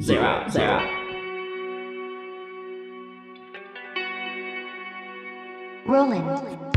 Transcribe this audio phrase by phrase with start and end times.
[0.00, 0.80] zero, zero.
[5.86, 6.22] Rolling.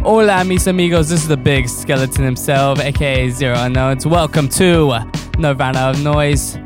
[0.01, 1.09] Hola, mis amigos.
[1.09, 4.05] This is the big skeleton himself, aka Zero Unknowns.
[4.05, 4.99] Welcome to
[5.37, 6.59] Nirvana of Noize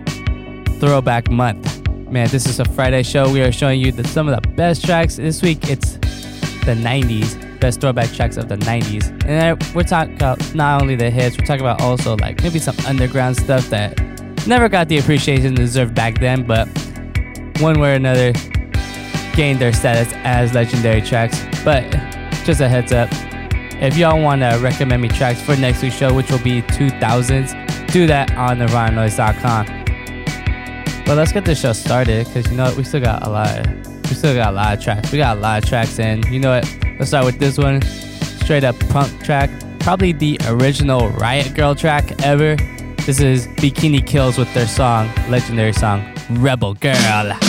[0.79, 1.87] Throwback Month.
[2.09, 3.31] Man, this is a Friday show.
[3.31, 5.17] We are showing you the, some of the best tracks.
[5.17, 5.93] This week it's
[6.65, 9.09] the 90s, best throwback tracks of the 90s.
[9.09, 12.57] And then we're talking about not only the hits, we're talking about also like maybe
[12.57, 14.08] some underground stuff that
[14.49, 16.67] never got the appreciation deserved back then, but
[17.59, 18.33] one way or another
[19.33, 21.39] gained their status as legendary tracks.
[21.63, 21.83] But
[22.43, 23.09] just a heads up,
[23.81, 27.91] if y'all want to recommend me tracks for next week's show, which will be 2000s,
[27.91, 29.67] do that on nirvananoise.com.
[31.05, 33.67] But let's get this show started because you know what, we still got a lot.
[33.85, 35.11] We still got a lot of tracks.
[35.11, 36.75] We got a lot of tracks, and you know what?
[36.97, 42.19] Let's start with this one, straight up punk track, probably the original Riot Girl track
[42.23, 42.57] ever.
[43.09, 47.48] This is Bikini Kills with their song, legendary song, Rebel Girl.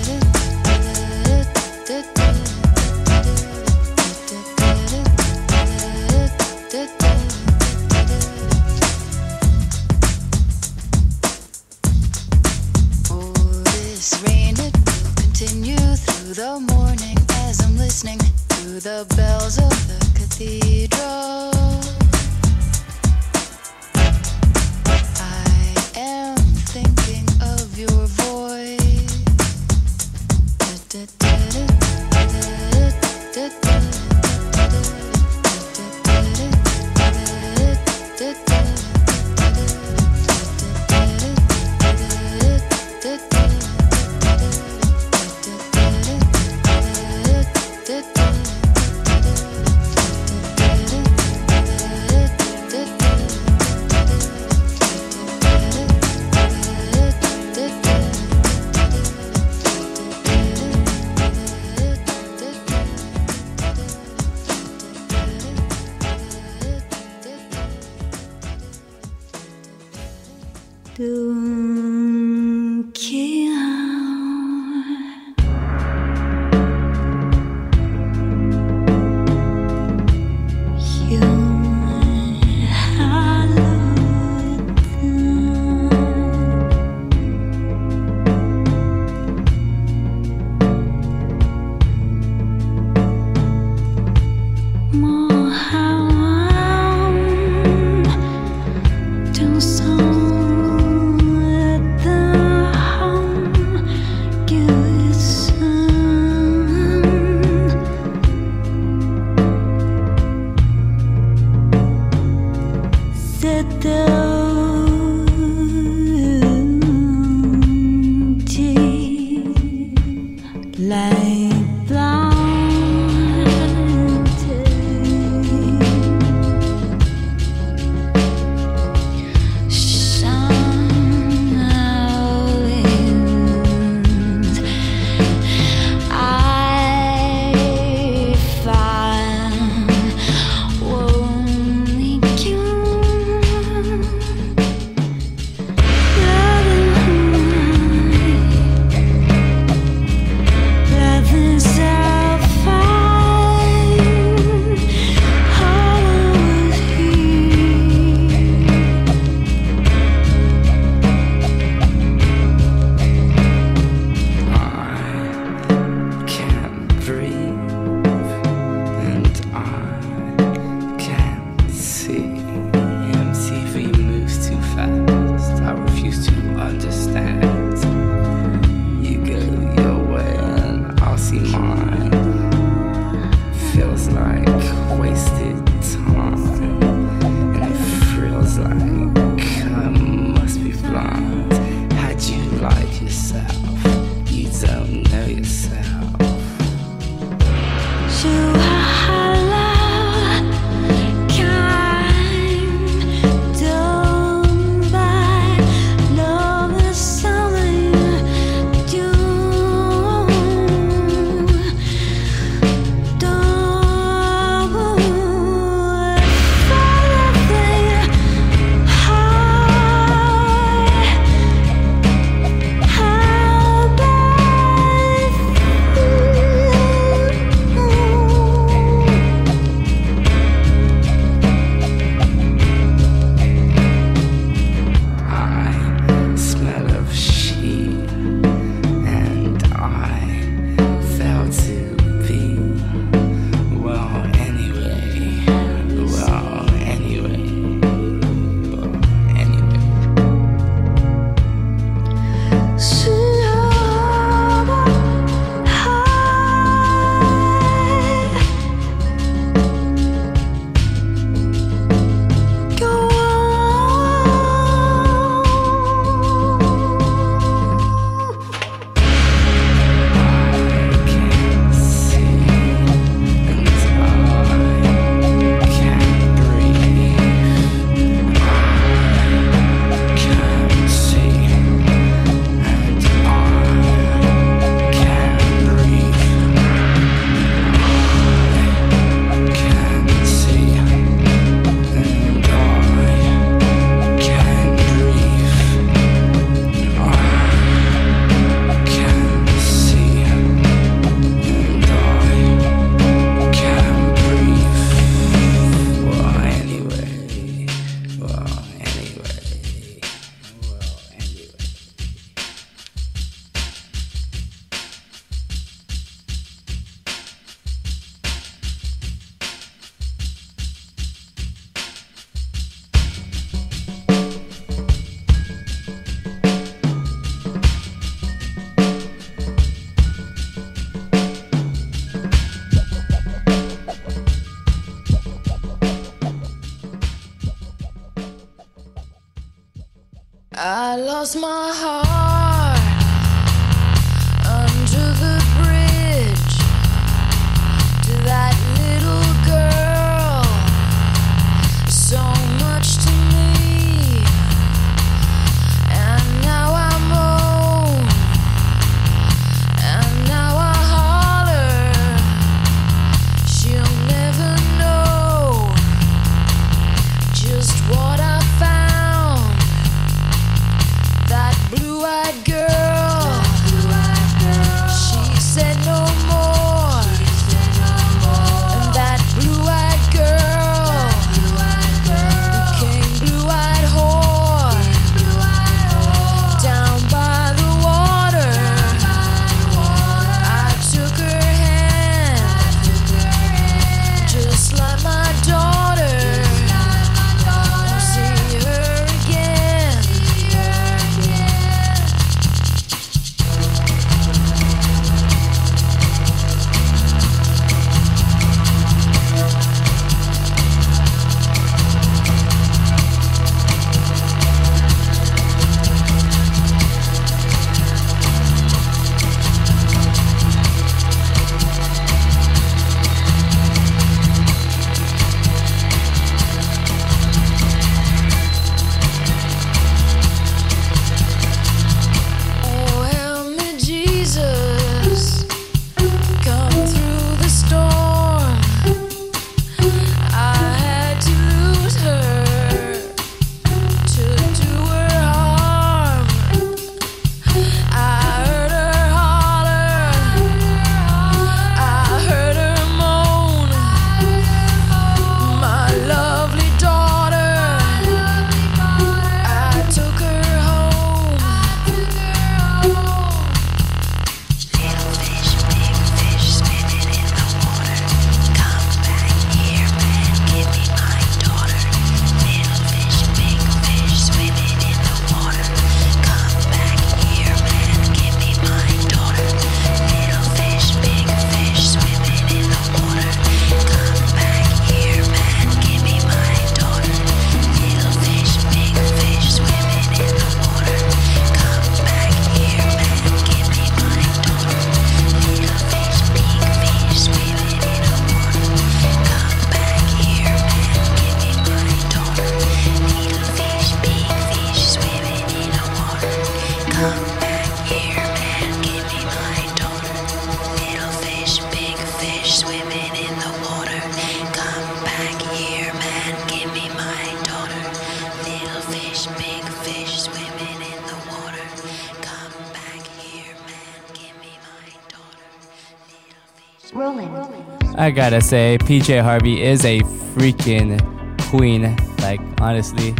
[528.21, 529.99] Gotta say, PJ Harvey is a
[530.35, 531.01] freaking
[531.49, 531.97] queen.
[532.19, 533.15] Like, honestly,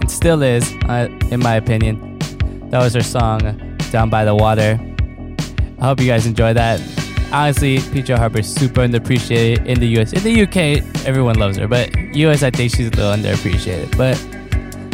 [0.00, 2.18] and still is, uh, in my opinion.
[2.70, 3.38] That was her song,
[3.92, 4.80] Down by the Water.
[5.78, 6.80] I hope you guys enjoy that.
[7.32, 10.12] Honestly, PJ Harvey is super underappreciated in the US.
[10.12, 13.96] In the UK, everyone loves her, but US, I think she's a little underappreciated.
[13.96, 14.20] But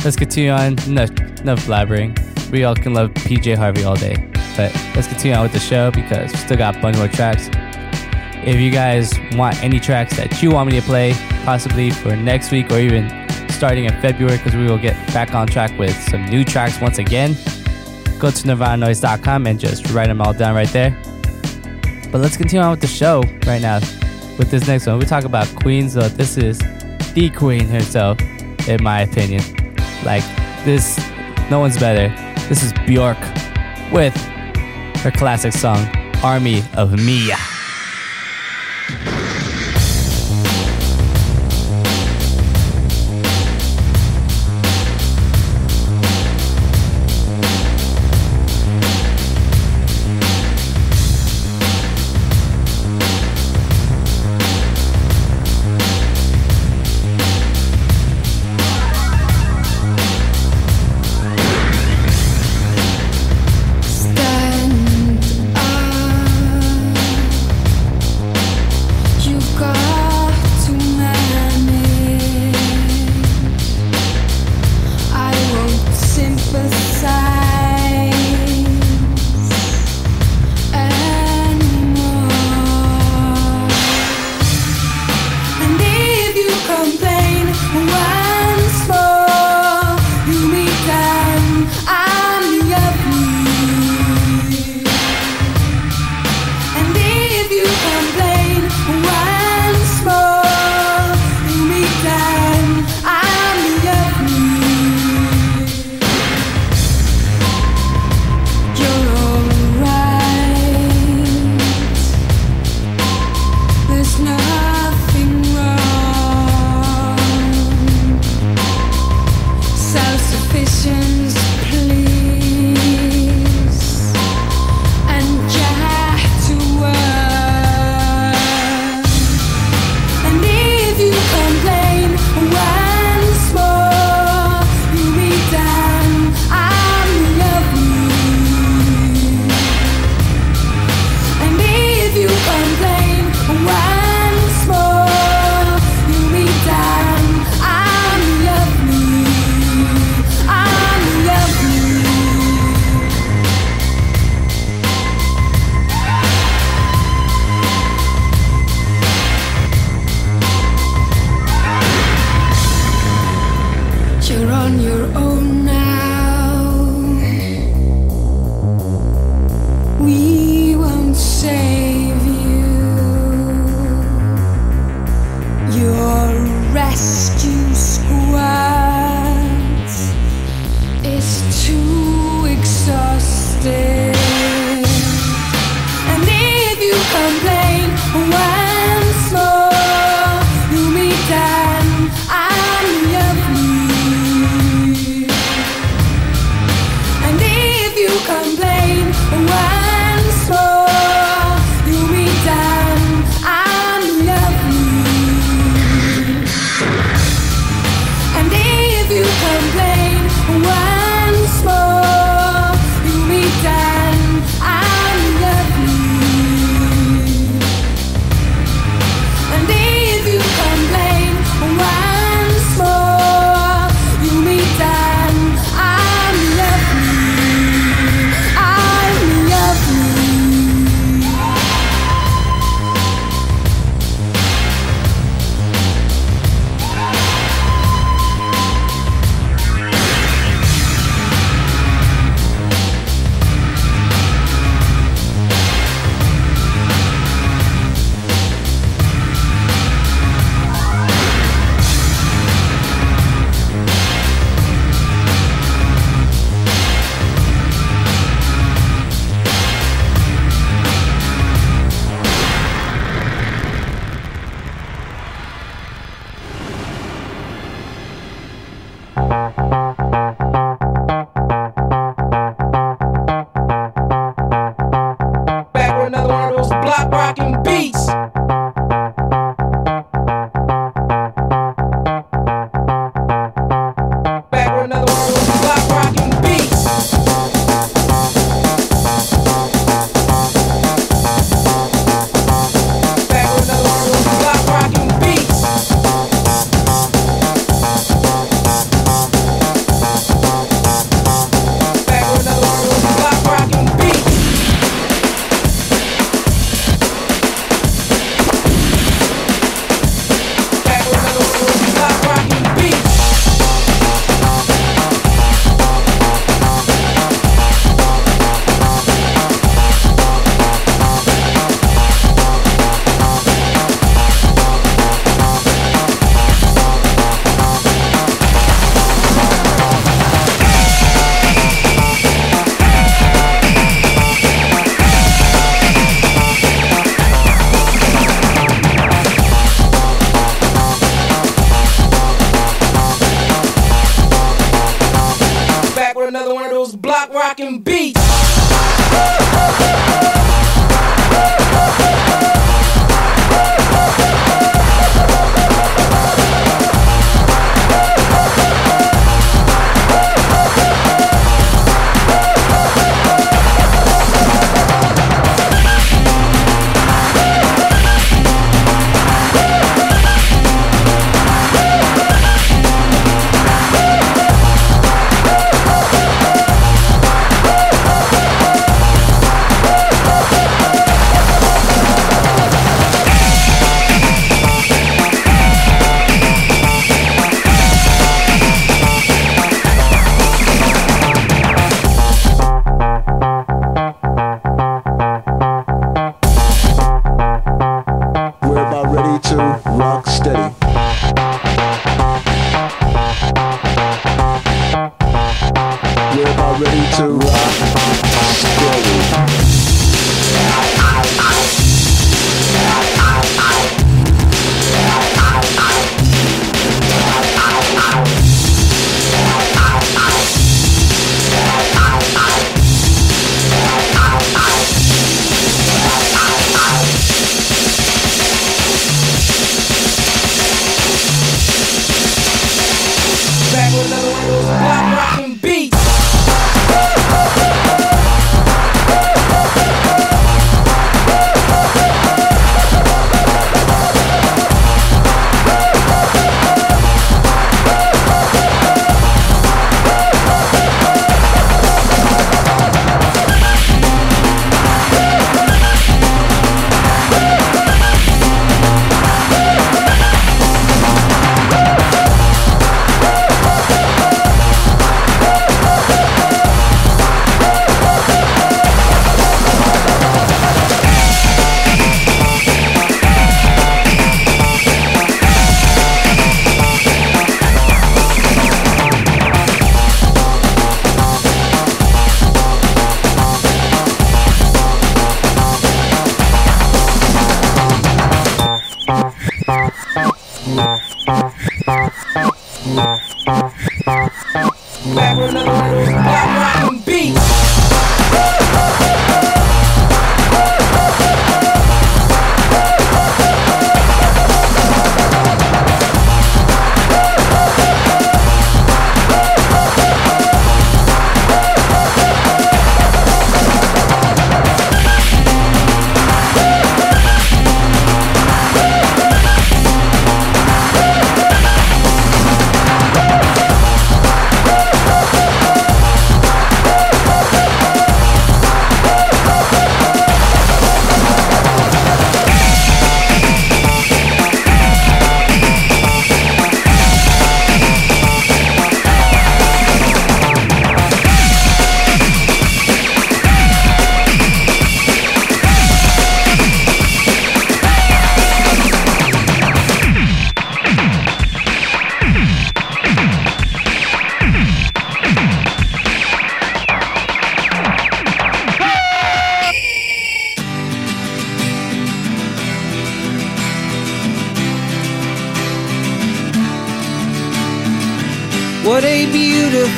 [0.05, 0.79] let's continue on.
[0.87, 2.13] Enough, enough blabbering.
[2.51, 4.31] We all can love PJ Harvey all day.
[4.59, 7.49] But let's continue on with the show because we still got a bunch more tracks.
[8.45, 11.13] If you guys want any tracks that you want me to play,
[11.45, 13.09] possibly for next week or even
[13.51, 16.99] starting in February, because we will get back on track with some new tracks once
[16.99, 17.35] again,
[18.19, 20.91] go to nirvananoise.com and just write them all down right there.
[22.11, 23.79] But let's continue on with the show right now
[24.39, 24.99] with this next one.
[24.99, 26.09] We talk about queens, though.
[26.09, 26.59] This is
[27.15, 28.21] the queen herself,
[28.67, 29.43] in my opinion.
[30.05, 30.25] Like,
[30.65, 30.99] this,
[31.49, 32.09] no one's better.
[32.49, 33.19] This is Bjork
[33.93, 34.17] with
[34.97, 35.87] her classic song,
[36.25, 37.31] Army of Me.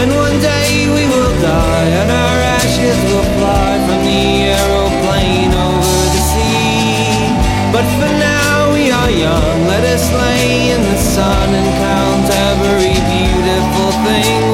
[0.00, 4.24] And one day we will die, and our ashes will fly from the
[4.56, 7.28] aeroplane over the sea.
[7.74, 12.96] But for now we are young, let us lay in the sun and count every
[13.14, 14.51] beautiful thing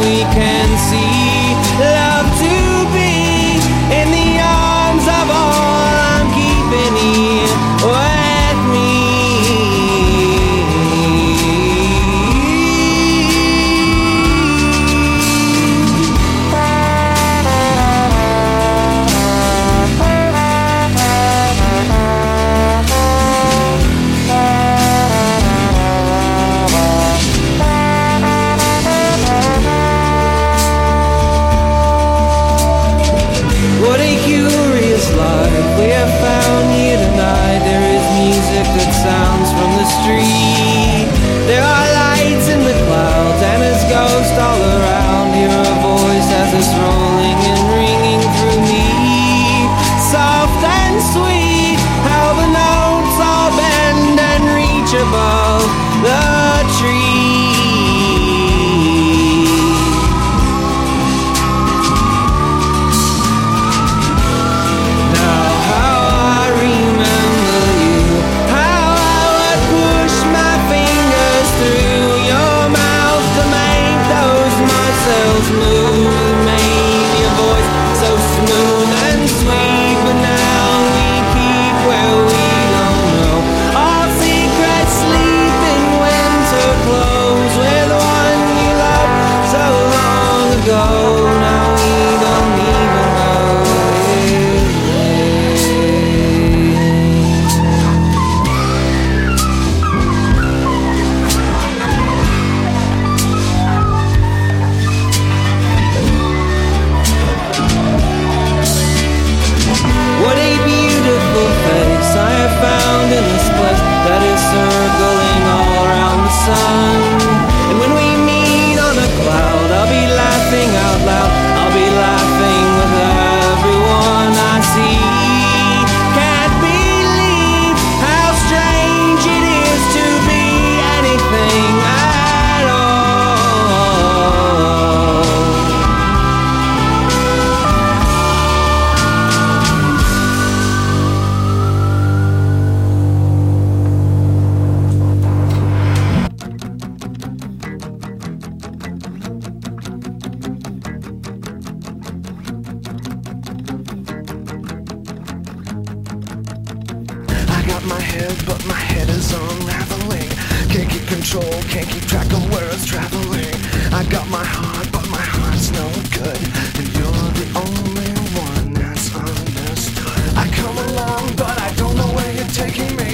[161.41, 163.55] soul can't keep track of where it's traveling.
[163.93, 165.86] I got my heart, but my heart's no
[166.18, 166.43] good.
[166.78, 168.12] And you're the only
[168.47, 170.22] one that's understood.
[170.45, 173.12] I come along, but I don't know where you're taking me.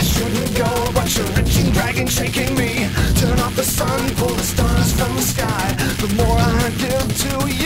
[0.00, 2.70] I shouldn't go, but you're reaching, dragging, shaking me.
[3.20, 5.66] Turn off the sun, pull the stars from the sky.
[6.02, 7.63] The more I give to you.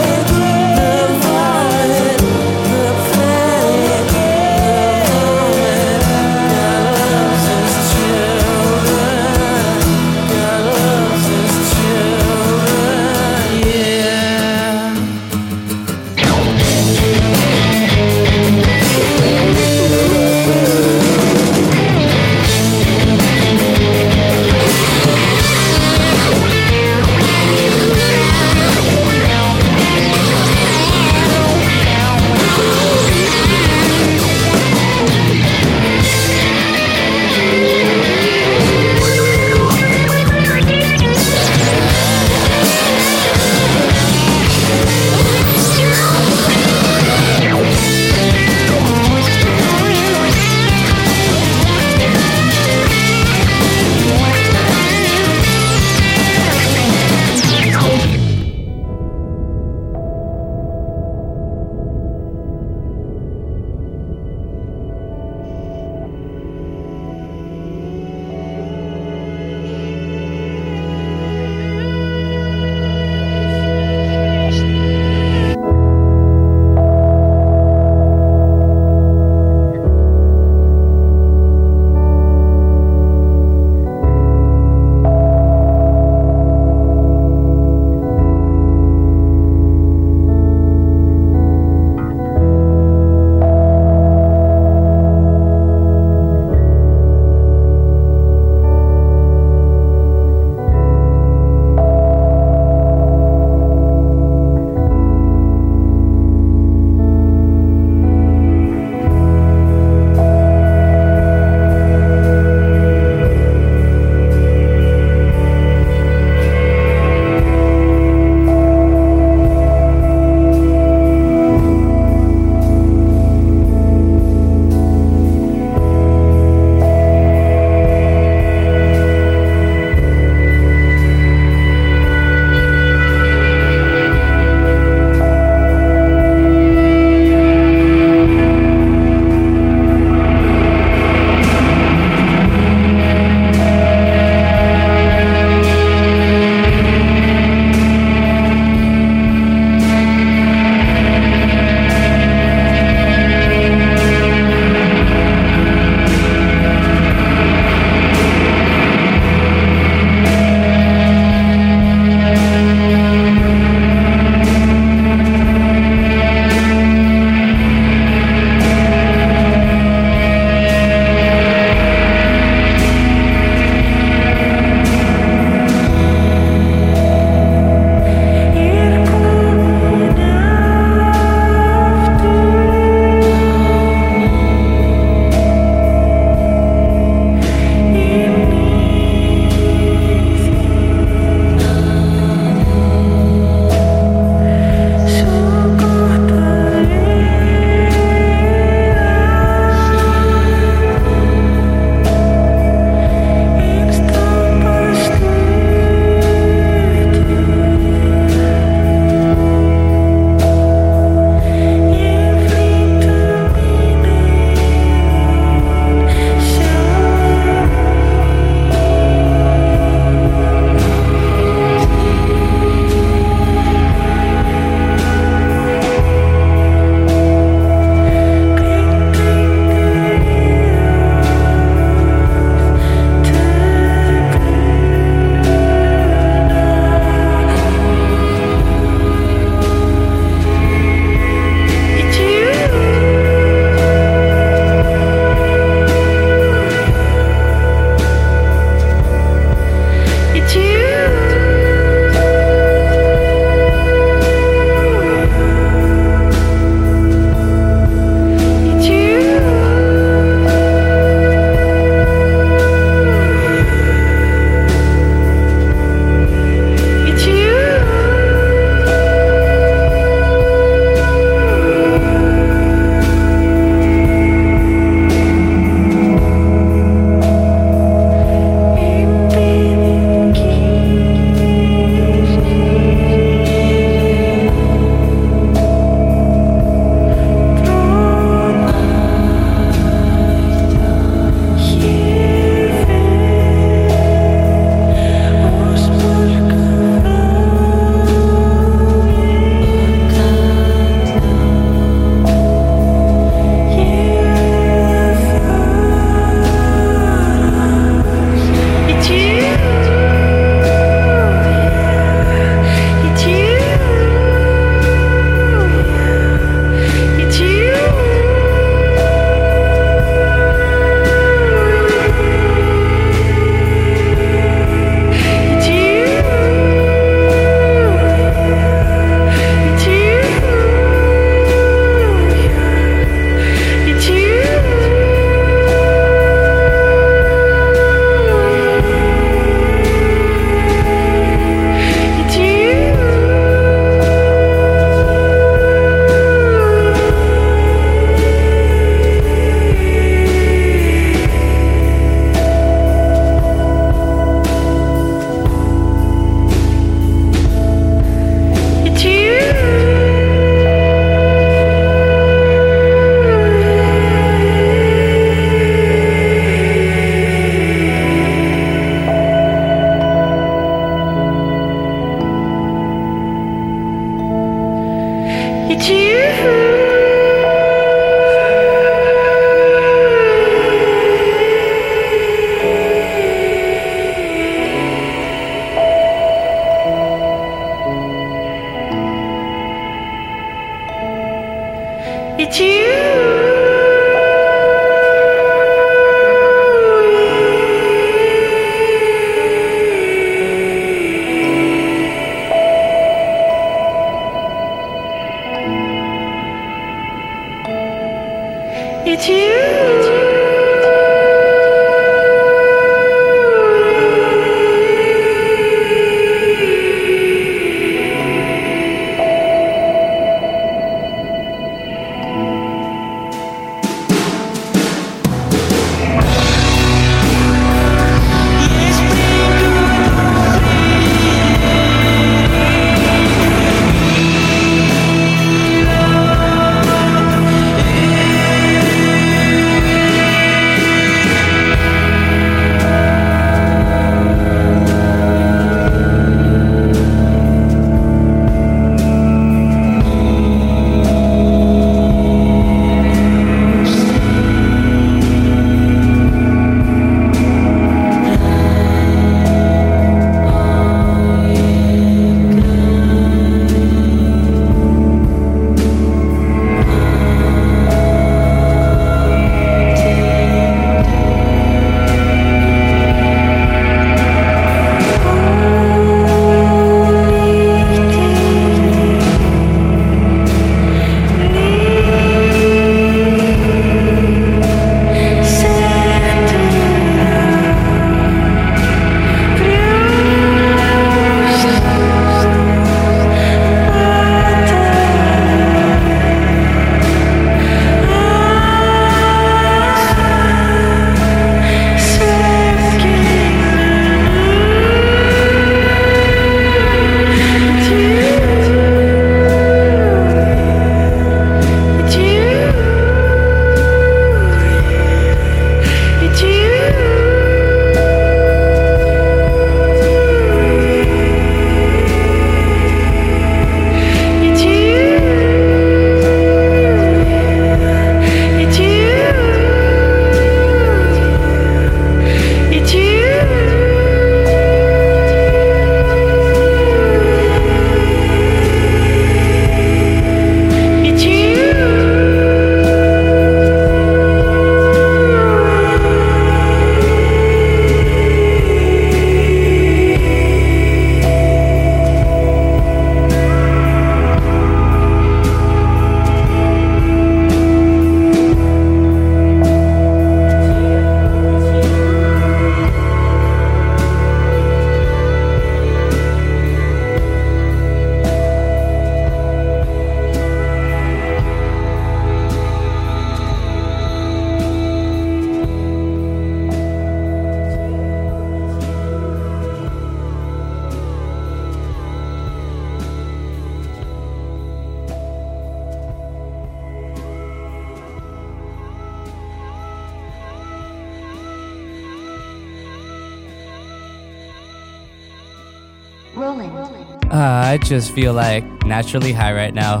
[597.94, 600.00] Just feel like naturally high right now,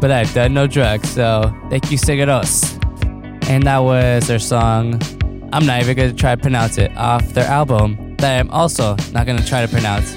[0.00, 2.74] but I've done no drugs, so thank you, Sigur Rós.
[3.48, 5.00] And that was their song.
[5.52, 9.24] I'm not even gonna try to pronounce it off their album that I'm also not
[9.24, 10.16] gonna try to pronounce.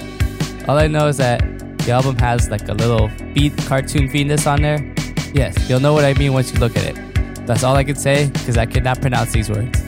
[0.68, 1.42] All I know is that
[1.86, 4.80] the album has like a little beat cartoon Venus on there.
[5.32, 7.46] Yes, you'll know what I mean once you look at it.
[7.46, 9.80] That's all I can say because I cannot pronounce these words.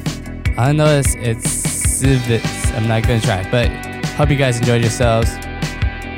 [0.56, 2.72] All I know is it's civets.
[2.74, 3.72] I'm not gonna try, but
[4.18, 5.32] hope you guys enjoyed yourselves.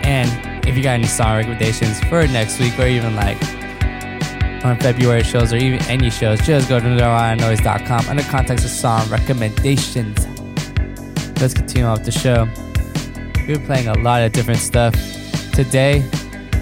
[0.03, 0.44] And
[0.75, 3.41] if you got any song recommendations for next week or even like
[4.65, 9.09] on February shows or even any shows, just go to NirvanaNoise.com under context of song
[9.09, 10.27] recommendations.
[11.39, 12.49] Let's continue off the show.
[13.47, 14.93] We've been playing a lot of different stuff.
[15.53, 15.99] Today,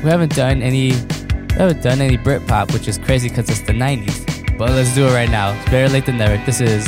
[0.03, 3.74] we haven't done any we haven't done any Britpop, which is crazy because it's the
[3.74, 4.59] 90s.
[4.59, 5.55] But let's do it right now.
[5.55, 6.38] It's better late than never.
[6.45, 6.88] This is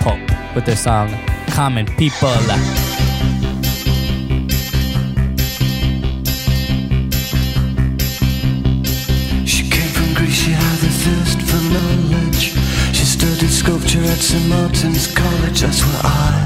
[0.00, 0.20] Pulp
[0.54, 1.10] with their song
[1.48, 2.32] Common People.
[14.16, 14.48] At St.
[14.48, 16.45] Martin's College, that's where I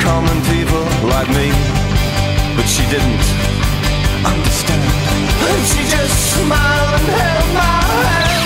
[0.00, 1.50] common people like me.
[2.56, 3.26] But she didn't
[4.24, 4.82] understand.
[5.50, 8.44] And she just smiled and held my hand.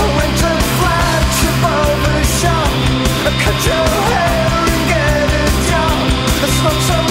[0.00, 2.70] I went to the flagship barber shop.
[3.28, 5.96] I cut your hair and get a job.
[6.44, 7.09] I smoke some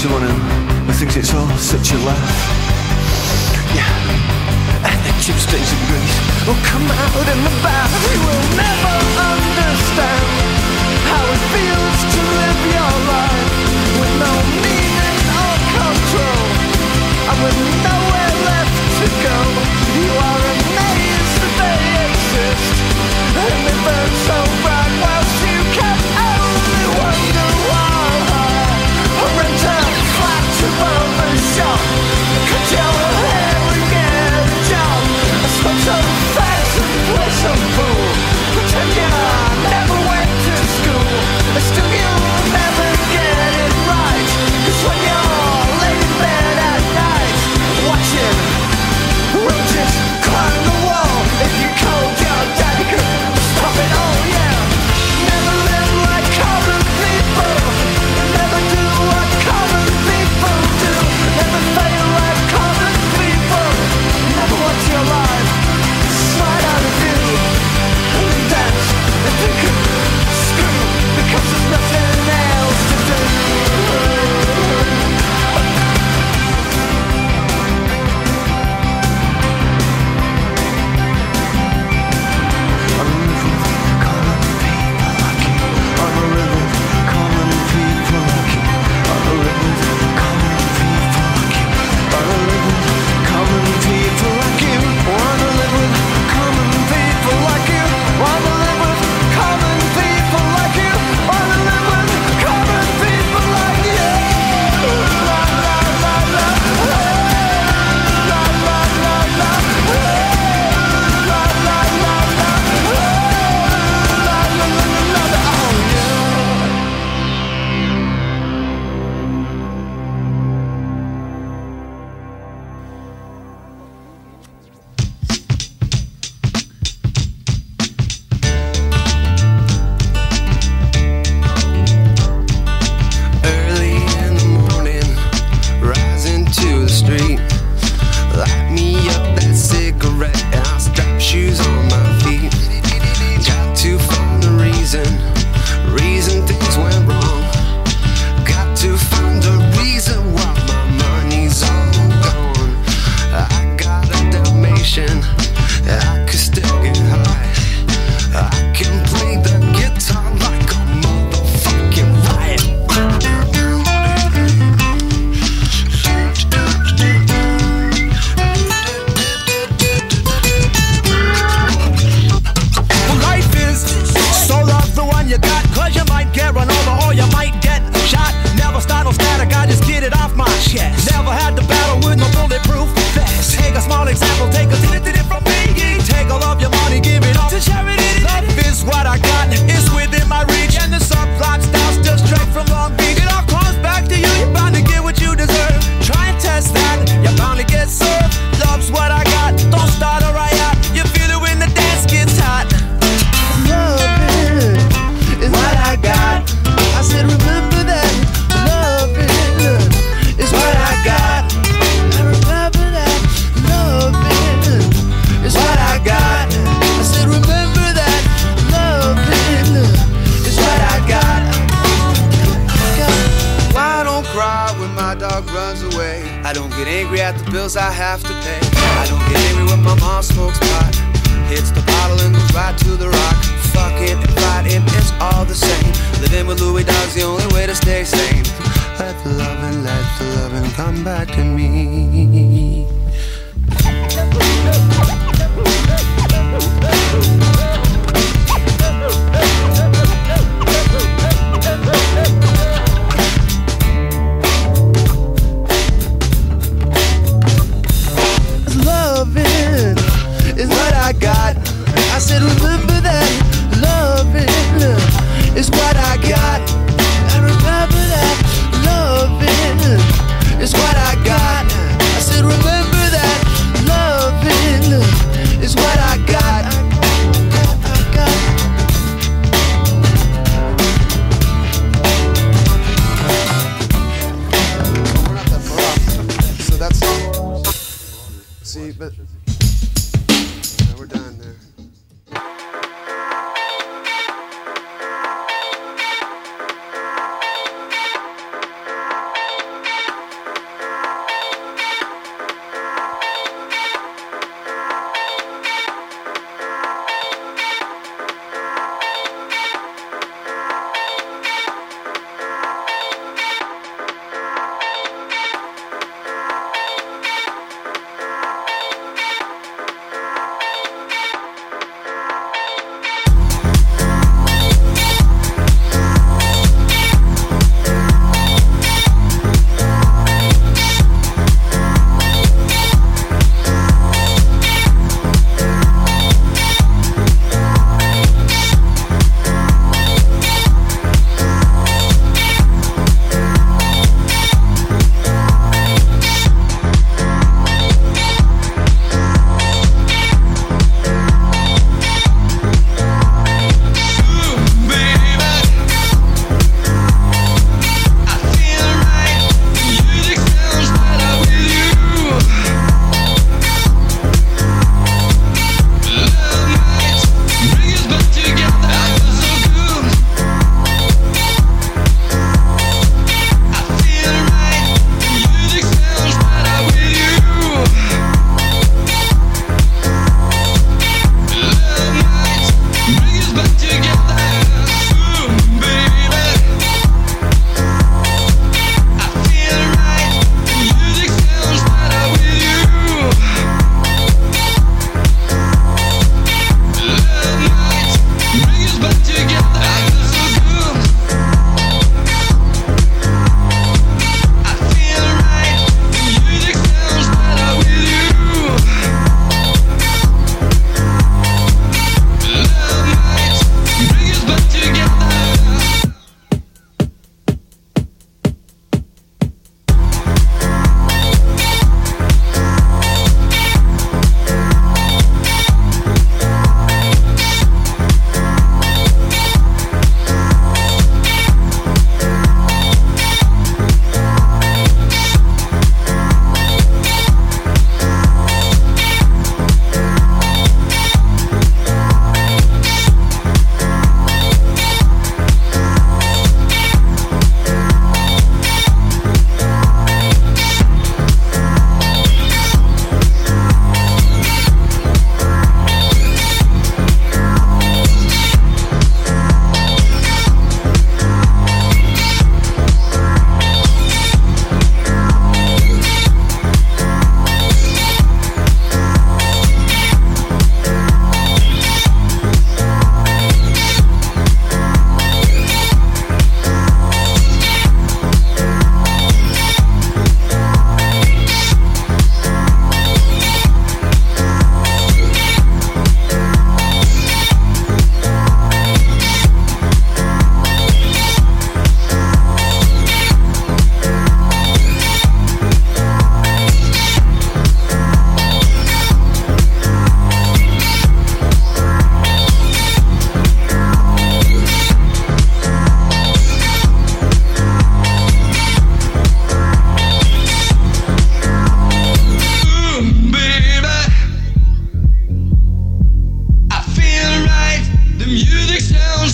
[0.00, 2.38] especially one who, thinks it's all such a laugh.
[3.76, 3.84] Yeah,
[4.88, 7.92] and the chip stains in Greece will oh, come out in the bath.
[8.08, 8.96] You will never
[9.28, 10.24] understand
[11.04, 13.52] how it feels to live your life
[14.00, 14.32] with no
[14.64, 16.48] meaning or control,
[17.28, 17.99] and with nowhere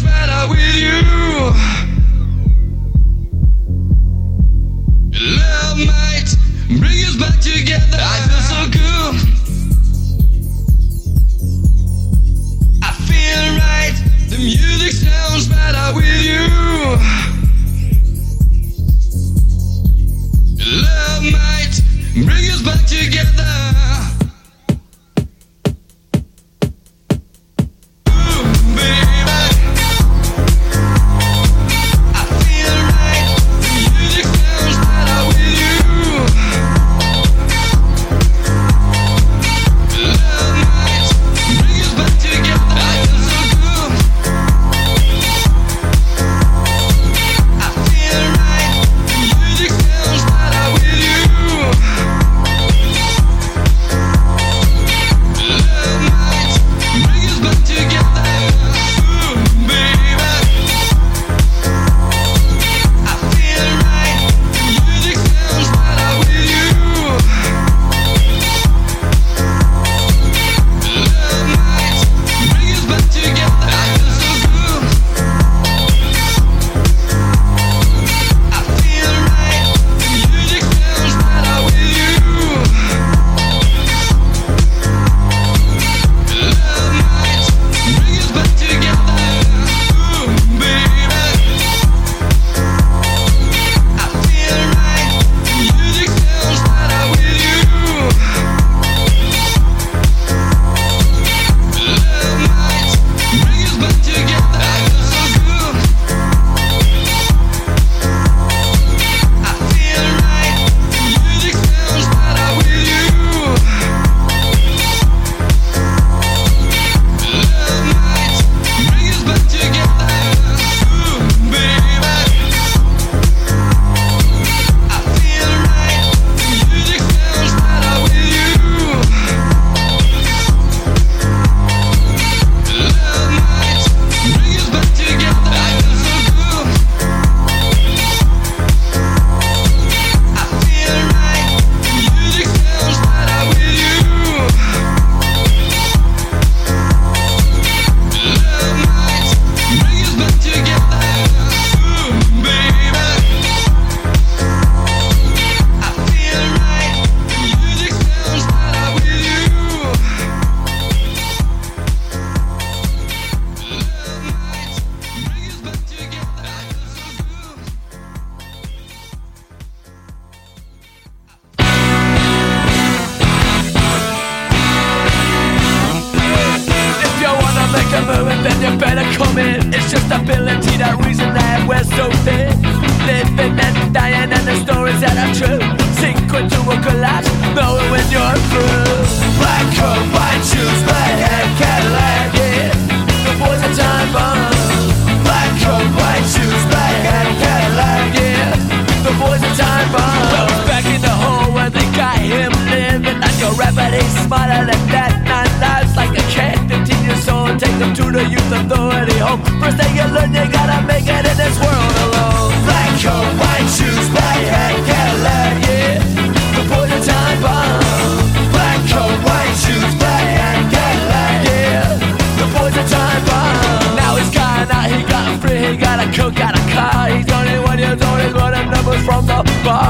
[0.03, 0.86] much better with you.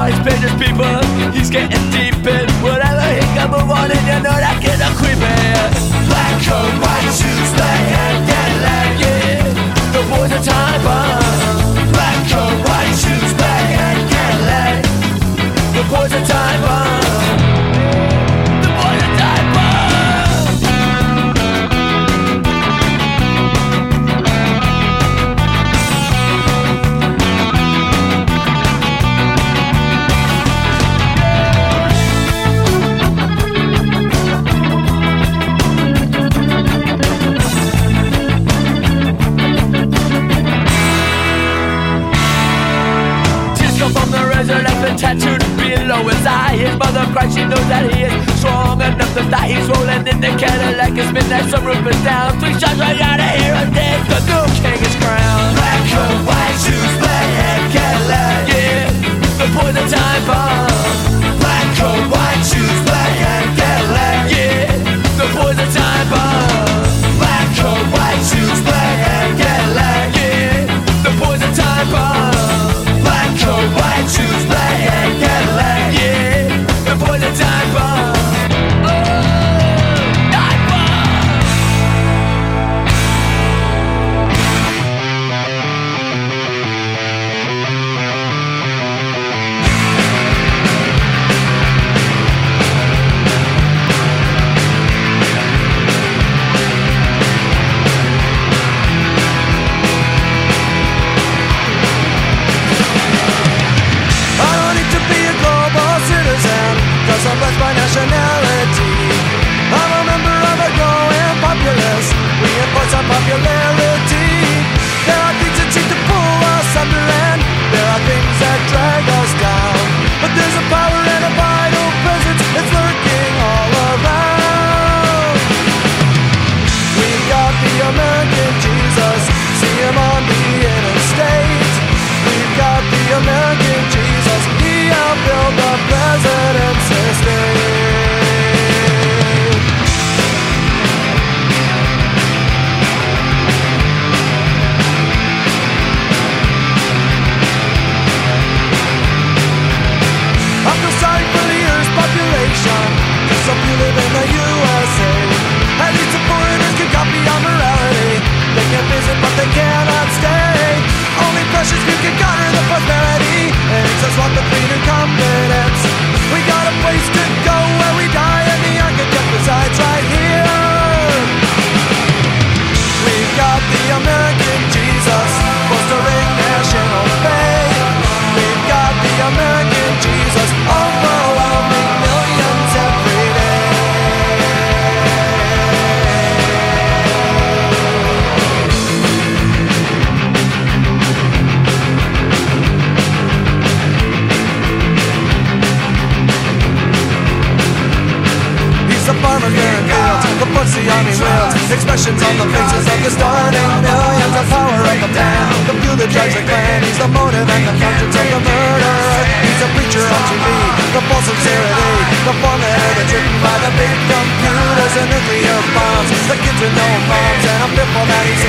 [0.06, 0.96] He's painted people.
[1.32, 4.90] He's getting deep in whatever he can move on, and you know that kid a
[4.94, 6.06] creepy.
[6.06, 6.85] Black coat.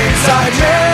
[0.08, 0.87] Inside me.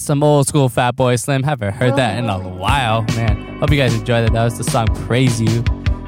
[0.00, 1.42] Some old school Fatboy Slim.
[1.42, 2.48] Haven't heard that in a oh.
[2.56, 3.58] while, man.
[3.58, 4.32] Hope you guys enjoyed it.
[4.32, 5.62] That was the song Praise You.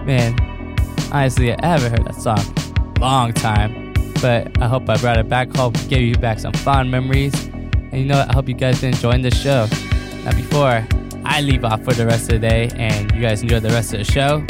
[0.04, 0.34] Man,
[1.12, 2.42] honestly, I haven't heard that song
[3.02, 3.92] long time.
[4.22, 5.54] But I hope I brought it back.
[5.54, 7.34] Hope gave you back some fond memories.
[7.46, 8.30] And you know what?
[8.30, 9.66] I hope you guys been enjoying the show.
[10.24, 10.86] Now, before
[11.24, 13.92] I leave off for the rest of the day and you guys enjoy the rest
[13.92, 14.44] of the show,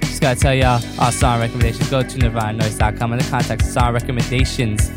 [0.00, 1.88] just gotta tell y'all our song recommendations.
[1.88, 4.90] Go to nirvananoise.com and the contact song recommendations.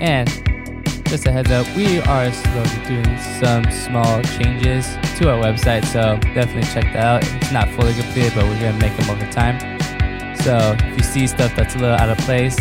[0.00, 0.28] And
[1.14, 6.18] just a heads up, we are slowly doing some small changes to our website, so
[6.34, 7.22] definitely check that out.
[7.36, 9.60] It's not fully completed, but we're gonna make them over time.
[10.40, 12.56] So if you see stuff that's a little out of place,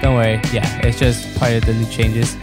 [0.00, 0.40] don't worry.
[0.50, 2.38] Yeah, it's just part of the new changes.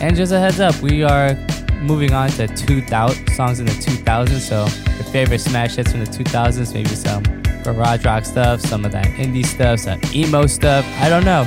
[0.00, 1.34] And just a heads up, we are
[1.82, 4.40] moving on to 2000 songs in the 2000s.
[4.40, 4.60] So
[4.94, 7.24] your favorite smash hits from the 2000s, maybe some
[7.62, 10.86] garage rock stuff, some of that indie stuff, some emo stuff.
[10.98, 11.46] I don't know.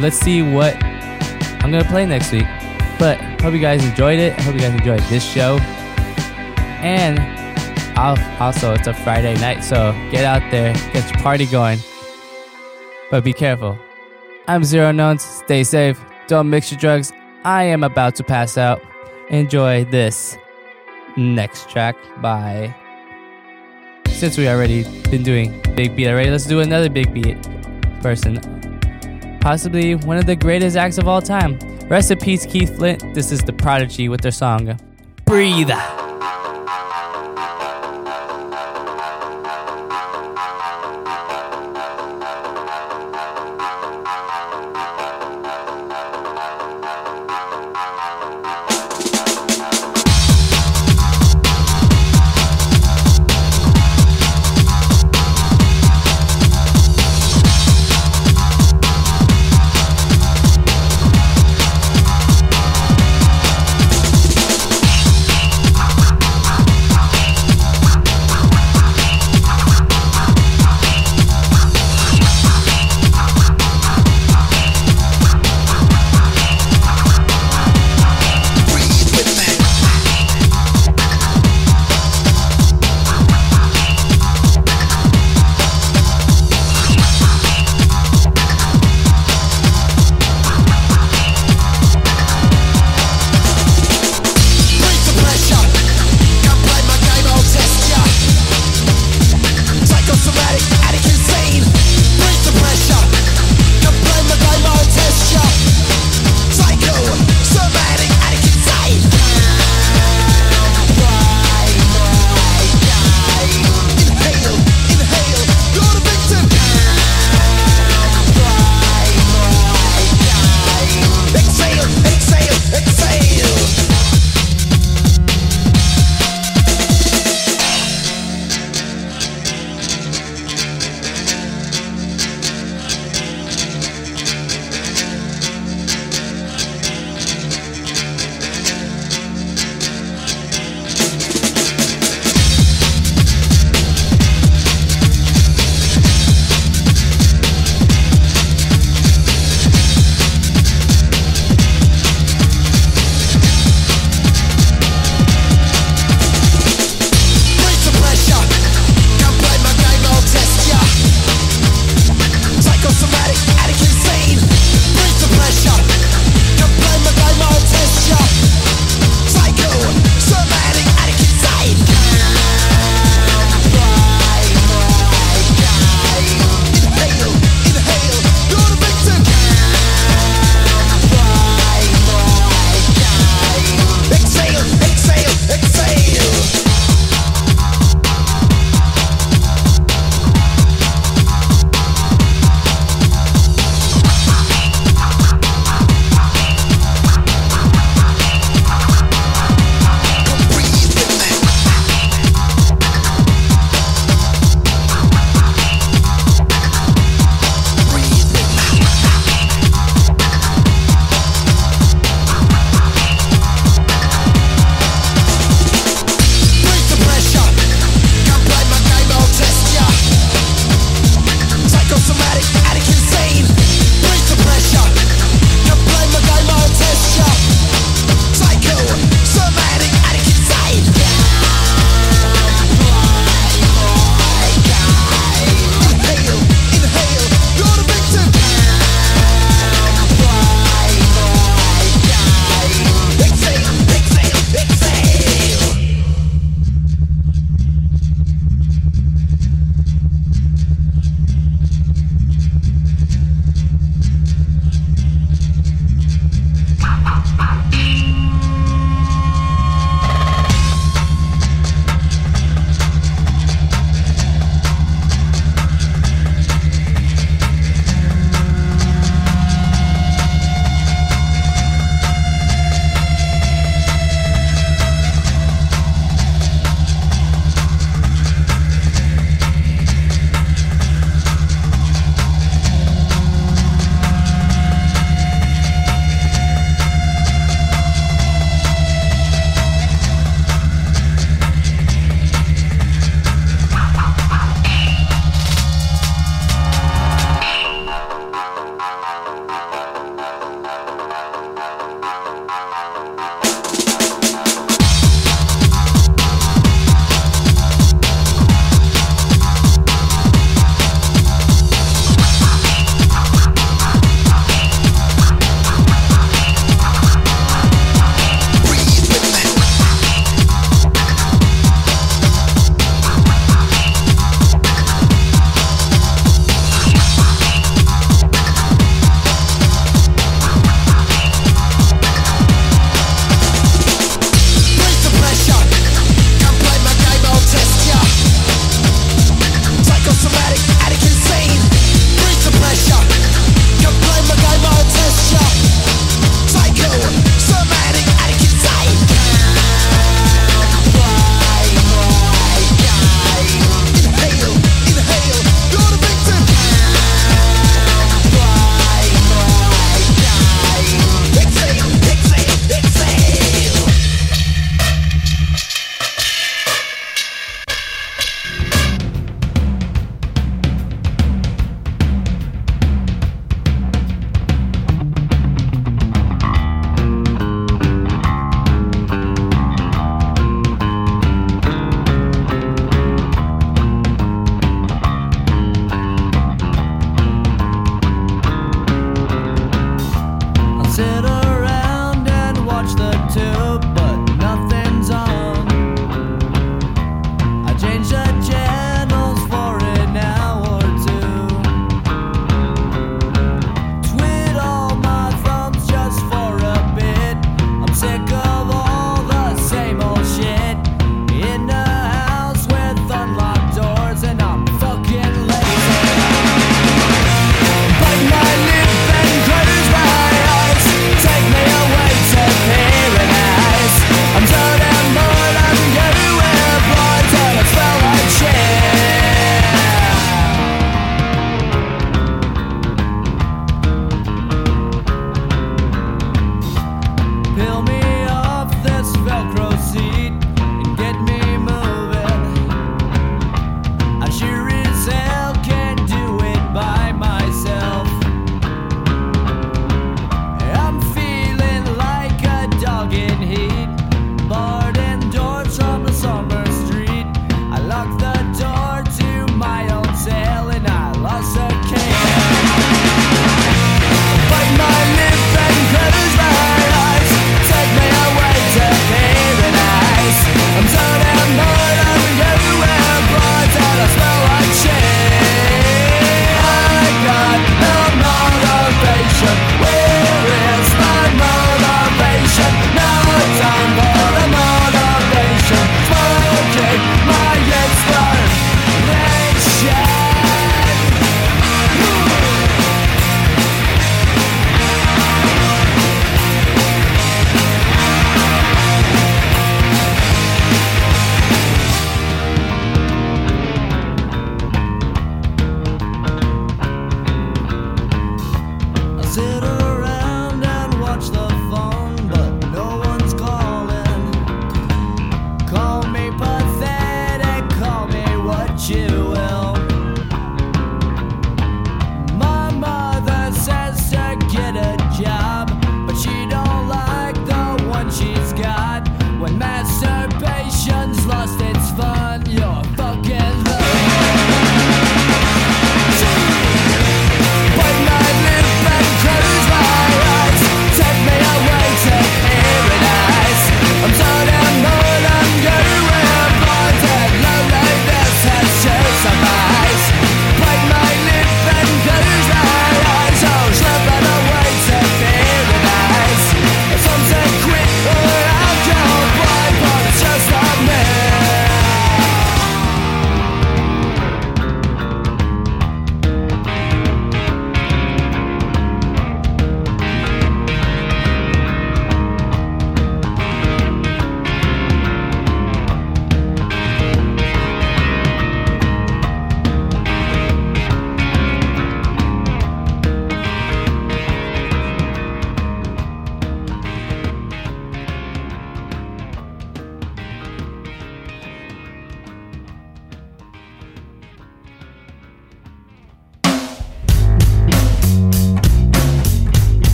[0.00, 2.46] Let's see what I'm gonna play next week.
[2.98, 4.38] But hope you guys enjoyed it.
[4.40, 5.58] Hope you guys enjoyed this show.
[6.80, 7.18] And
[7.98, 11.78] I'll, also, it's a Friday night, so get out there, get your party going.
[13.10, 13.78] But be careful.
[14.46, 15.22] I'm Zero Knowns.
[15.22, 16.00] Stay safe.
[16.26, 17.12] Don't mix your drugs.
[17.44, 18.82] I am about to pass out.
[19.30, 20.38] Enjoy this
[21.16, 22.74] next track by.
[24.06, 27.36] Since we already been doing big beat already, let's do another big beat
[28.00, 28.40] person.
[29.40, 31.58] Possibly one of the greatest acts of all time.
[32.16, 33.14] Peace, Keith Flint.
[33.14, 34.78] This is The Prodigy with their song Breathe.
[35.24, 36.07] Breathe.